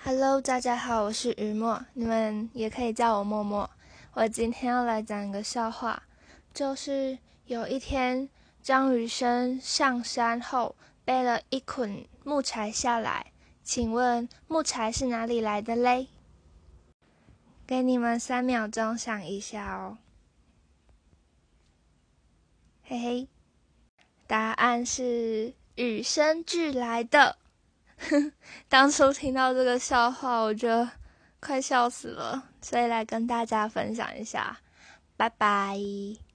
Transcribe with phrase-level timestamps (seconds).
[0.00, 3.68] Hello，大家好，我是雨墨，你们也可以叫我默默。
[4.12, 6.04] 我今天要来讲一个笑话，
[6.54, 8.30] 就是有一天
[8.62, 13.32] 张雨生上山后背了一捆木柴下来，
[13.64, 16.06] 请问木柴是哪里来的嘞？
[17.66, 19.98] 给你们三秒钟想一下哦。
[22.84, 23.28] 嘿嘿，
[24.28, 27.36] 答案是与生俱来的。
[27.98, 28.32] 哼
[28.68, 30.88] 当初听到这个笑话，我就
[31.40, 34.58] 快笑死了，所以来跟大家分享一下。
[35.16, 36.28] 拜拜。